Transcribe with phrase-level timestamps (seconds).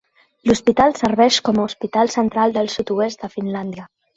[0.51, 3.91] L'hospital serveix com a hospital central del sud-oest de Finlàndia.